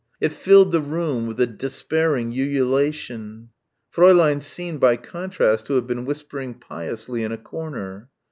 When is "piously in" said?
6.55-7.31